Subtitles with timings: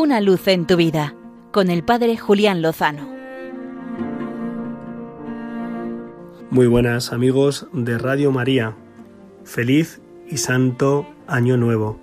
[0.00, 1.14] Una luz en tu vida
[1.52, 3.06] con el Padre Julián Lozano.
[6.48, 8.74] Muy buenas amigos de Radio María.
[9.44, 12.00] Feliz y santo año nuevo.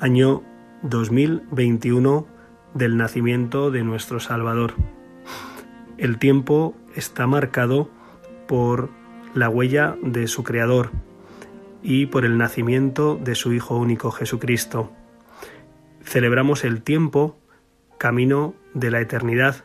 [0.00, 0.42] Año
[0.82, 2.26] 2021
[2.74, 4.74] del nacimiento de nuestro Salvador.
[5.98, 7.90] El tiempo está marcado
[8.48, 8.90] por
[9.34, 10.90] la huella de su Creador
[11.80, 14.90] y por el nacimiento de su Hijo único Jesucristo
[16.10, 17.38] celebramos el tiempo,
[17.96, 19.64] camino de la eternidad,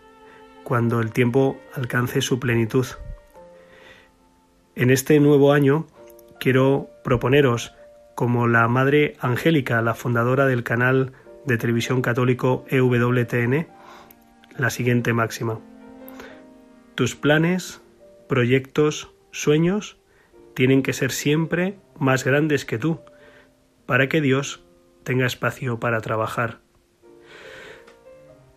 [0.63, 2.85] cuando el tiempo alcance su plenitud.
[4.75, 5.87] En este nuevo año
[6.39, 7.73] quiero proponeros,
[8.13, 11.13] como la Madre Angélica, la fundadora del canal
[11.47, 13.67] de televisión católico EWTN,
[14.55, 15.59] la siguiente máxima.
[16.93, 17.81] Tus planes,
[18.29, 19.97] proyectos, sueños
[20.53, 22.99] tienen que ser siempre más grandes que tú,
[23.87, 24.64] para que Dios
[25.05, 26.59] tenga espacio para trabajar.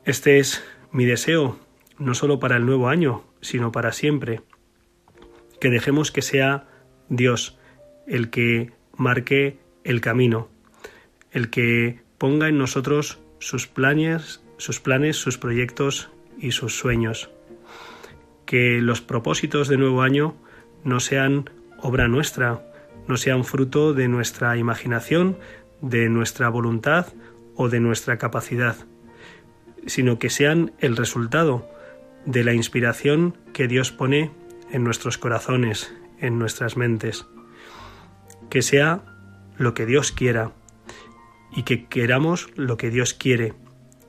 [0.04, 1.58] Este es mi deseo,
[1.98, 4.40] no solo para el nuevo año, sino para siempre.
[5.60, 6.66] Que dejemos que sea
[7.08, 7.58] Dios
[8.06, 10.48] el que marque el camino,
[11.30, 17.30] el que ponga en nosotros sus planes, sus planes, sus proyectos y sus sueños.
[18.46, 20.34] Que los propósitos de nuevo año
[20.84, 22.62] no sean obra nuestra,
[23.06, 25.36] no sean fruto de nuestra imaginación,
[25.80, 27.06] de nuestra voluntad
[27.54, 28.76] o de nuestra capacidad,
[29.86, 31.68] sino que sean el resultado
[32.24, 34.30] de la inspiración que Dios pone
[34.70, 37.26] en nuestros corazones, en nuestras mentes.
[38.50, 39.02] Que sea
[39.56, 40.52] lo que Dios quiera
[41.54, 43.54] y que queramos lo que Dios quiere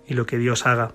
[0.08, 0.94] y lo que Dios haga.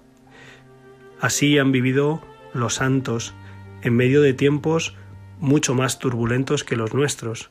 [1.20, 2.22] Así han vivido
[2.52, 3.34] los santos
[3.82, 4.96] en medio de tiempos
[5.40, 7.50] mucho más turbulentos que los nuestros.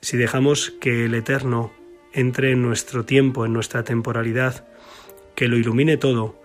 [0.00, 1.72] Si dejamos que el Eterno
[2.12, 4.66] entre en nuestro tiempo, en nuestra temporalidad,
[5.34, 6.40] que lo ilumine todo,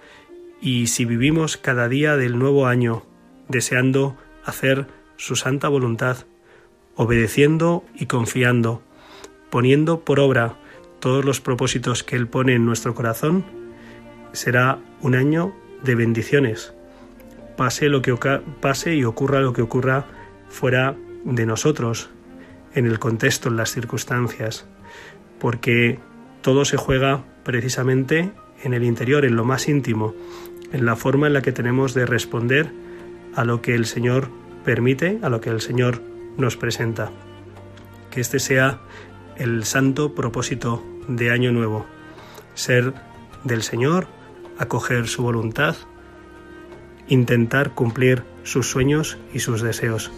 [0.62, 3.04] y si vivimos cada día del nuevo año
[3.48, 6.26] deseando hacer su santa voluntad,
[6.96, 8.82] obedeciendo y confiando,
[9.50, 10.58] poniendo por obra
[11.00, 13.46] todos los propósitos que Él pone en nuestro corazón,
[14.32, 15.54] será un año
[15.84, 16.74] de bendiciones.
[17.56, 18.16] Pase lo que
[18.62, 20.06] pase y ocurra lo que ocurra
[20.50, 22.10] fuera de nosotros,
[22.74, 24.68] en el contexto, en las circunstancias
[25.40, 26.00] porque
[26.42, 28.32] todo se juega precisamente
[28.64, 30.14] en el interior, en lo más íntimo,
[30.72, 32.72] en la forma en la que tenemos de responder
[33.36, 34.30] a lo que el Señor
[34.66, 36.02] permite, a lo que el Señor
[36.38, 37.12] nos presenta.
[38.12, 38.80] Que este sea
[39.38, 41.86] el santo propósito de Año Nuevo,
[42.54, 42.94] ser
[43.44, 44.08] del Señor,
[44.58, 45.76] acoger su voluntad,
[47.08, 50.12] intentar cumplir sus sueños y sus deseos,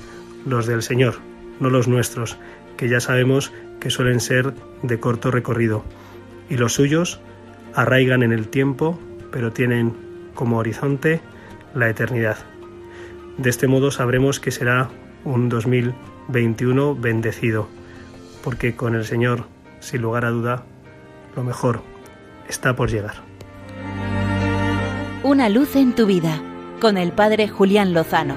[0.46, 1.20] los del Señor,
[1.60, 2.38] no los nuestros,
[2.78, 4.54] que ya sabemos que suelen ser
[4.84, 5.84] de corto recorrido,
[6.50, 7.20] y los suyos
[7.74, 9.00] arraigan en el tiempo,
[9.32, 9.94] pero tienen
[10.36, 11.22] como horizonte
[11.74, 12.38] la eternidad.
[13.38, 14.90] De este modo sabremos que será
[15.24, 17.68] un 2021 bendecido,
[18.44, 19.46] porque con el Señor,
[19.80, 20.64] sin lugar a duda,
[21.36, 21.82] lo mejor
[22.48, 23.16] está por llegar.
[25.24, 26.42] Una luz en tu vida,
[26.82, 28.36] con el Padre Julián Lozano.